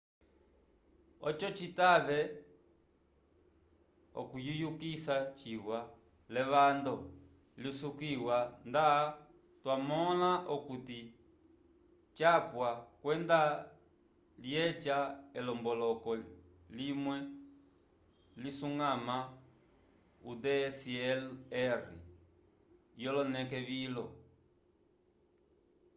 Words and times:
oco 1.27 1.47
citave 1.57 2.19
okuyiyukisa 4.21 5.15
ciwa 5.39 5.79
l'evando 6.33 6.95
lisukiwa 7.61 8.37
nda 8.69 8.87
twamõla 9.61 10.31
okuti 10.55 10.99
capwa 12.17 12.69
kwenda 13.01 13.39
lyeca 14.43 14.97
elomboloko 15.37 16.11
limwe 16.77 17.17
lisuñgama 18.41 19.17
o 20.29 20.31
dslr 20.43 21.81
yoloneke 23.03 23.59
vilo 23.69 24.05